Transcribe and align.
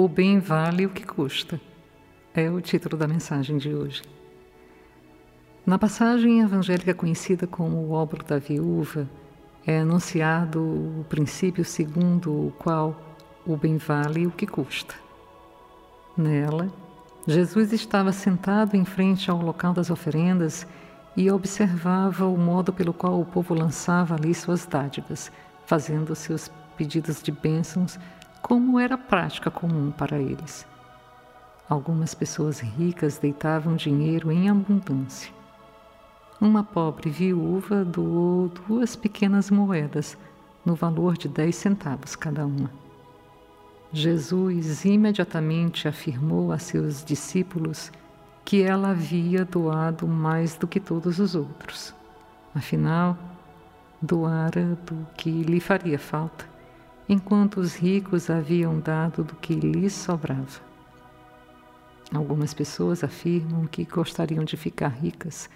O 0.00 0.06
bem 0.06 0.38
vale 0.38 0.86
o 0.86 0.90
que 0.90 1.04
custa, 1.04 1.60
é 2.32 2.48
o 2.48 2.60
título 2.60 2.96
da 2.96 3.08
mensagem 3.08 3.58
de 3.58 3.74
hoje. 3.74 4.00
Na 5.66 5.76
passagem 5.76 6.40
evangélica 6.40 6.94
conhecida 6.94 7.48
como 7.48 7.78
o 7.78 7.90
óbolo 7.90 8.22
da 8.22 8.38
viúva, 8.38 9.10
é 9.66 9.80
anunciado 9.80 10.60
o 10.60 11.04
princípio 11.08 11.64
segundo 11.64 12.30
o 12.30 12.52
qual 12.60 13.18
o 13.44 13.56
bem 13.56 13.76
vale 13.76 14.24
o 14.24 14.30
que 14.30 14.46
custa. 14.46 14.94
Nela, 16.16 16.72
Jesus 17.26 17.72
estava 17.72 18.12
sentado 18.12 18.76
em 18.76 18.84
frente 18.84 19.28
ao 19.28 19.42
local 19.42 19.72
das 19.72 19.90
oferendas 19.90 20.64
e 21.16 21.28
observava 21.28 22.24
o 22.24 22.38
modo 22.38 22.72
pelo 22.72 22.92
qual 22.92 23.20
o 23.20 23.26
povo 23.26 23.52
lançava 23.52 24.14
ali 24.14 24.32
suas 24.32 24.64
dádivas, 24.64 25.32
fazendo 25.66 26.14
seus 26.14 26.48
pedidos 26.76 27.20
de 27.20 27.32
bênçãos, 27.32 27.98
como 28.42 28.78
era 28.78 28.96
prática 28.96 29.50
comum 29.50 29.90
para 29.90 30.18
eles. 30.18 30.66
Algumas 31.68 32.14
pessoas 32.14 32.60
ricas 32.60 33.18
deitavam 33.18 33.76
dinheiro 33.76 34.32
em 34.32 34.48
abundância. 34.48 35.32
Uma 36.40 36.62
pobre 36.62 37.10
viúva 37.10 37.84
doou 37.84 38.48
duas 38.48 38.96
pequenas 38.96 39.50
moedas, 39.50 40.16
no 40.64 40.74
valor 40.74 41.16
de 41.16 41.28
dez 41.28 41.56
centavos 41.56 42.14
cada 42.14 42.46
uma. 42.46 42.70
Jesus 43.92 44.84
imediatamente 44.84 45.88
afirmou 45.88 46.52
a 46.52 46.58
seus 46.58 47.04
discípulos 47.04 47.90
que 48.44 48.62
ela 48.62 48.90
havia 48.90 49.44
doado 49.44 50.06
mais 50.06 50.56
do 50.56 50.66
que 50.66 50.78
todos 50.78 51.18
os 51.18 51.34
outros. 51.34 51.94
Afinal, 52.54 53.16
doara 54.00 54.78
do 54.86 55.06
que 55.16 55.30
lhe 55.30 55.60
faria 55.60 55.98
falta, 55.98 56.44
enquanto 57.08 57.58
os 57.58 57.74
ricos 57.74 58.28
haviam 58.28 58.78
dado 58.78 59.24
do 59.24 59.34
que 59.36 59.54
lhes 59.54 59.92
sobrava. 59.92 60.60
Algumas 62.14 62.52
pessoas 62.52 63.02
afirmam 63.02 63.66
que 63.66 63.84
gostariam 63.84 64.44
de 64.44 64.56
ficar 64.56 64.88
ricas 64.88 65.48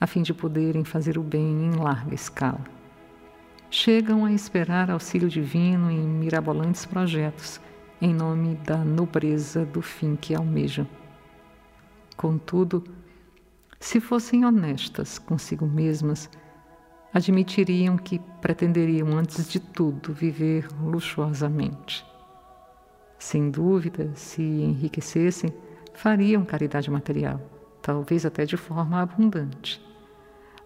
a 0.00 0.06
fim 0.06 0.22
de 0.22 0.34
poderem 0.34 0.84
fazer 0.84 1.18
o 1.18 1.22
bem 1.22 1.66
em 1.66 1.76
larga 1.76 2.14
escala. 2.14 2.64
Chegam 3.70 4.24
a 4.24 4.32
esperar 4.32 4.90
auxílio 4.90 5.28
divino 5.28 5.90
em 5.90 5.98
mirabolantes 5.98 6.84
projetos 6.84 7.60
em 8.00 8.12
nome 8.14 8.56
da 8.56 8.76
nobreza 8.76 9.64
do 9.64 9.80
fim 9.80 10.16
que 10.16 10.34
almejam. 10.34 10.86
Contudo, 12.16 12.84
se 13.80 14.00
fossem 14.00 14.44
honestas 14.44 15.18
consigo 15.18 15.66
mesmas, 15.66 16.30
admitiriam 17.16 17.96
que 17.96 18.18
pretenderiam, 18.40 19.16
antes 19.16 19.48
de 19.48 19.58
tudo, 19.60 20.12
viver 20.12 20.68
luxuosamente. 20.80 22.04
Sem 23.18 23.50
dúvida, 23.50 24.10
se 24.14 24.42
enriquecessem, 24.42 25.52
fariam 25.94 26.44
caridade 26.44 26.90
material, 26.90 27.40
talvez 27.80 28.26
até 28.26 28.44
de 28.44 28.56
forma 28.56 29.00
abundante. 29.00 29.80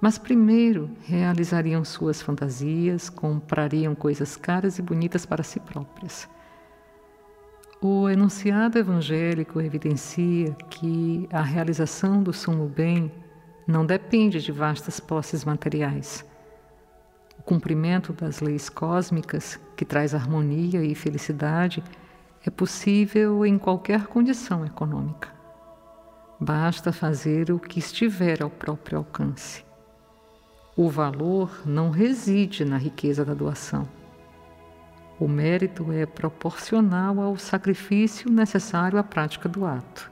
Mas 0.00 0.18
primeiro 0.18 0.90
realizariam 1.04 1.84
suas 1.84 2.22
fantasias, 2.22 3.08
comprariam 3.08 3.94
coisas 3.94 4.36
caras 4.36 4.78
e 4.78 4.82
bonitas 4.82 5.26
para 5.26 5.42
si 5.42 5.60
próprias 5.60 6.28
o 7.82 8.10
enunciado 8.10 8.78
evangélico 8.78 9.58
evidencia 9.58 10.54
que 10.68 11.26
a 11.32 11.40
realização 11.40 12.22
do 12.22 12.30
sumo 12.30 12.68
bem 12.68 13.10
não 13.66 13.86
depende 13.86 14.38
de 14.38 14.52
vastas 14.52 15.00
posses 15.00 15.46
materiais. 15.46 16.29
O 17.40 17.42
cumprimento 17.42 18.12
das 18.12 18.38
leis 18.38 18.68
cósmicas, 18.68 19.58
que 19.74 19.84
traz 19.84 20.14
harmonia 20.14 20.84
e 20.84 20.94
felicidade, 20.94 21.82
é 22.46 22.50
possível 22.50 23.44
em 23.44 23.58
qualquer 23.58 24.06
condição 24.06 24.64
econômica. 24.64 25.28
Basta 26.38 26.92
fazer 26.92 27.50
o 27.50 27.58
que 27.58 27.80
estiver 27.80 28.42
ao 28.42 28.50
próprio 28.50 28.98
alcance. 28.98 29.64
O 30.76 30.88
valor 30.88 31.62
não 31.66 31.90
reside 31.90 32.64
na 32.64 32.76
riqueza 32.76 33.24
da 33.24 33.34
doação 33.34 33.88
o 35.20 35.28
mérito 35.28 35.92
é 35.92 36.06
proporcional 36.06 37.20
ao 37.20 37.36
sacrifício 37.36 38.30
necessário 38.32 38.98
à 38.98 39.02
prática 39.02 39.50
do 39.50 39.66
ato. 39.66 40.10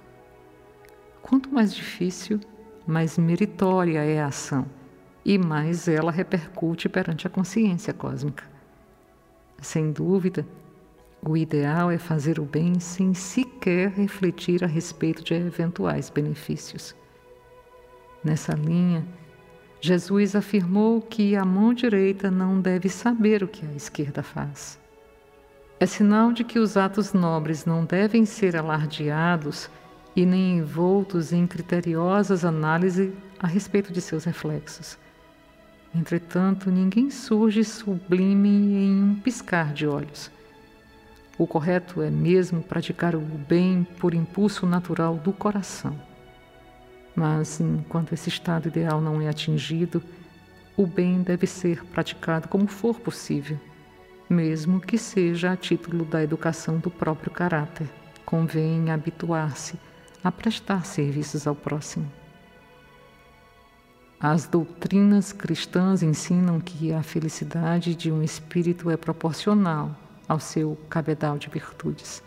Quanto 1.22 1.48
mais 1.48 1.74
difícil, 1.74 2.38
mais 2.86 3.16
meritória 3.16 4.04
é 4.04 4.20
a 4.20 4.26
ação 4.26 4.66
e 5.24 5.38
mais 5.38 5.88
ela 5.88 6.10
repercute 6.10 6.88
perante 6.88 7.26
a 7.26 7.30
consciência 7.30 7.92
cósmica. 7.92 8.44
Sem 9.60 9.92
dúvida, 9.92 10.46
o 11.20 11.36
ideal 11.36 11.90
é 11.90 11.98
fazer 11.98 12.38
o 12.38 12.44
bem 12.44 12.78
sem 12.78 13.12
sequer 13.12 13.90
refletir 13.90 14.62
a 14.62 14.66
respeito 14.66 15.24
de 15.24 15.34
eventuais 15.34 16.08
benefícios. 16.08 16.94
Nessa 18.22 18.54
linha, 18.54 19.04
Jesus 19.80 20.34
afirmou 20.34 21.00
que 21.00 21.36
a 21.36 21.44
mão 21.44 21.74
direita 21.74 22.30
não 22.30 22.60
deve 22.60 22.88
saber 22.88 23.42
o 23.42 23.48
que 23.48 23.66
a 23.66 23.72
esquerda 23.72 24.22
faz. 24.22 24.78
É 25.80 25.86
sinal 25.86 26.32
de 26.32 26.42
que 26.42 26.58
os 26.58 26.76
atos 26.76 27.12
nobres 27.12 27.64
não 27.64 27.84
devem 27.84 28.24
ser 28.24 28.56
alardeados 28.56 29.70
e 30.16 30.26
nem 30.26 30.58
envoltos 30.58 31.32
em 31.32 31.46
criteriosas 31.46 32.44
análises 32.44 33.12
a 33.38 33.46
respeito 33.46 33.92
de 33.92 34.00
seus 34.00 34.24
reflexos. 34.24 34.98
Entretanto, 35.94 36.70
ninguém 36.70 37.10
surge 37.10 37.64
sublime 37.64 38.48
em 38.48 39.02
um 39.02 39.14
piscar 39.14 39.72
de 39.72 39.86
olhos. 39.86 40.30
O 41.38 41.46
correto 41.46 42.02
é 42.02 42.10
mesmo 42.10 42.62
praticar 42.62 43.14
o 43.14 43.20
bem 43.20 43.86
por 43.98 44.14
impulso 44.14 44.66
natural 44.66 45.16
do 45.16 45.32
coração. 45.32 45.98
Mas, 47.14 47.60
enquanto 47.60 48.12
esse 48.12 48.28
estado 48.28 48.68
ideal 48.68 49.00
não 49.00 49.20
é 49.20 49.28
atingido, 49.28 50.02
o 50.76 50.86
bem 50.86 51.22
deve 51.22 51.46
ser 51.46 51.84
praticado 51.86 52.48
como 52.48 52.66
for 52.68 53.00
possível 53.00 53.58
mesmo 54.28 54.80
que 54.80 54.98
seja 54.98 55.52
a 55.52 55.56
título 55.56 56.04
da 56.04 56.22
educação 56.22 56.78
do 56.78 56.90
próprio 56.90 57.30
caráter. 57.30 57.88
Convém 58.24 58.90
habituar-se 58.90 59.78
a 60.22 60.30
prestar 60.30 60.84
serviços 60.84 61.46
ao 61.46 61.54
próximo. 61.54 62.10
As 64.20 64.48
doutrinas 64.48 65.32
cristãs 65.32 66.02
ensinam 66.02 66.58
que 66.58 66.92
a 66.92 67.04
felicidade 67.04 67.94
de 67.94 68.10
um 68.10 68.20
espírito 68.20 68.90
é 68.90 68.96
proporcional 68.96 69.94
ao 70.26 70.40
seu 70.40 70.76
cabedal 70.90 71.38
de 71.38 71.48
virtudes. 71.48 72.20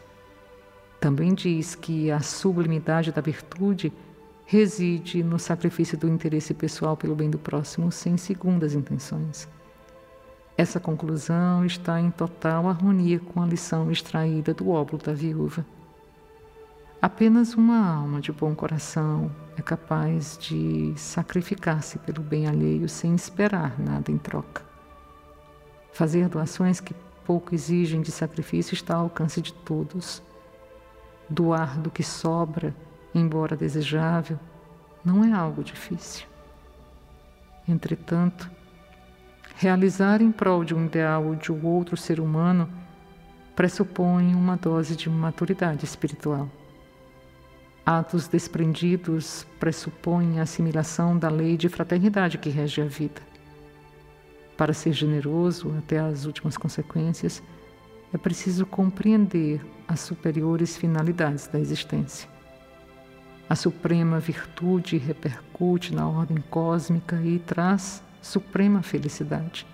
Também 1.02 1.34
diz 1.34 1.76
que 1.76 2.10
a 2.10 2.22
sublimidade 2.22 3.12
da 3.12 3.20
virtude 3.20 3.92
reside 4.46 5.22
no 5.22 5.38
sacrifício 5.38 5.98
do 5.98 6.08
interesse 6.08 6.54
pessoal 6.54 6.96
pelo 6.96 7.14
bem 7.14 7.30
do 7.30 7.38
próximo 7.38 7.92
sem 7.92 8.16
segundas 8.16 8.74
intenções. 8.74 9.50
Essa 10.58 10.80
conclusão 10.80 11.66
está 11.66 12.00
em 12.00 12.10
total 12.10 12.70
harmonia 12.70 13.20
com 13.20 13.42
a 13.42 13.46
lição 13.46 13.92
extraída 13.92 14.54
do 14.54 14.70
óbolo 14.70 14.98
da 14.98 15.14
viúva. 15.14 15.66
Apenas 17.02 17.56
uma 17.56 17.96
alma 17.96 18.22
de 18.22 18.32
bom 18.32 18.54
coração 18.54 19.32
é 19.58 19.62
capaz 19.62 20.38
de 20.38 20.94
sacrificar-se 20.96 21.98
pelo 22.00 22.22
bem 22.22 22.48
alheio 22.48 22.88
sem 22.88 23.16
esperar 23.16 23.80
nada 23.80 24.12
em 24.12 24.18
troca. 24.18 24.64
Fazer 25.92 26.30
doações 26.30 26.80
que 26.80 26.94
pouco 27.26 27.56
exigem 27.56 28.02
de 28.02 28.12
sacrifício 28.12 28.74
está 28.74 28.96
ao 28.96 29.04
alcance 29.04 29.42
de 29.42 29.52
todos. 29.52 30.22
Doar 31.28 31.80
do 31.80 31.90
que 31.90 32.04
sobra, 32.04 32.76
embora 33.16 33.58
desejável, 33.58 34.40
não 35.04 35.24
é 35.24 35.34
algo 35.34 35.64
difícil. 35.64 36.28
Entretanto, 37.68 38.50
Realizar 39.62 40.24
em 40.24 40.32
prol 40.32 40.64
de 40.64 40.74
um 40.74 40.88
ideal 40.88 41.24
ou 41.24 41.36
de 41.36 41.52
outro 41.52 41.96
ser 41.96 42.20
humano 42.20 42.68
pressupõe 43.56 44.34
uma 44.34 44.58
dose 44.58 44.96
de 44.96 45.08
maturidade 45.08 45.86
espiritual. 45.86 46.50
Atos 48.00 48.26
desprendidos 48.26 49.46
pressupõem 49.60 50.40
a 50.40 50.44
assimilação 50.44 51.18
da 51.18 51.28
lei 51.28 51.58
de 51.58 51.68
fraternidade 51.68 52.38
que 52.38 52.50
rege 52.50 52.82
a 52.82 52.86
vida. 52.86 53.22
Para 54.56 54.72
ser 54.72 54.94
generoso 54.94 55.76
até 55.78 56.00
as 56.00 56.24
últimas 56.24 56.56
consequências, 56.56 57.44
é 58.14 58.18
preciso 58.18 58.66
compreender 58.66 59.60
as 59.90 60.00
superiores 60.00 60.78
finalidades 60.78 61.48
da 61.48 61.60
existência. 61.60 62.30
A 63.50 63.58
suprema 63.58 64.22
virtude 64.22 64.98
repercute 64.98 65.94
na 65.94 66.08
ordem 66.08 66.42
cósmica 66.50 67.18
e 67.22 67.40
traz 67.40 68.02
suprema 68.22 68.82
felicidade. 68.82 69.68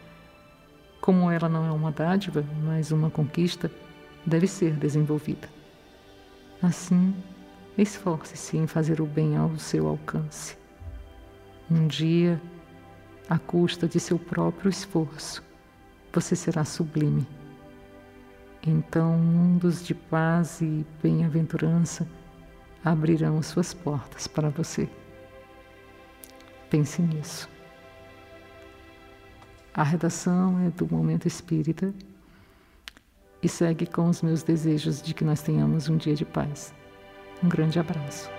Como 0.99 1.29
ela 1.29 1.47
não 1.47 1.67
é 1.67 1.71
uma 1.71 1.91
dádiva, 1.91 2.43
mas 2.63 2.91
uma 2.91 3.11
conquista, 3.11 3.69
deve 4.25 4.47
ser 4.47 4.73
desenvolvida. 4.73 5.47
Assim, 6.63 7.13
esforce-se 7.77 8.57
em 8.57 8.65
fazer 8.65 9.01
o 9.01 9.05
bem 9.05 9.37
ao 9.37 9.57
seu 9.57 9.87
alcance. 9.87 10.57
Um 11.69 11.87
dia, 11.87 12.41
à 13.29 13.37
custa 13.37 13.87
de 13.87 13.99
seu 13.99 14.17
próprio 14.17 14.69
esforço, 14.69 15.43
você 16.11 16.35
será 16.35 16.65
sublime. 16.65 17.27
então 18.65 19.17
mundos 19.17 19.85
de 19.85 19.93
paz 19.93 20.59
e 20.61 20.85
bem-aventurança 21.01 22.07
abrirão 22.83 23.41
suas 23.41 23.73
portas 23.73 24.27
para 24.27 24.49
você. 24.49 24.89
Pense 26.69 27.01
nisso. 27.01 27.49
A 29.73 29.83
redação 29.83 30.59
é 30.65 30.71
do 30.71 30.87
Momento 30.87 31.27
Espírita 31.27 31.93
e 33.43 33.47
segue 33.47 33.85
com 33.85 34.09
os 34.09 34.21
meus 34.21 34.41
desejos 34.41 35.01
de 35.01 35.13
que 35.13 35.23
nós 35.23 35.41
tenhamos 35.41 35.87
um 35.87 35.97
dia 35.97 36.15
de 36.15 36.25
paz. 36.25 36.73
Um 37.43 37.49
grande 37.49 37.79
abraço. 37.79 38.36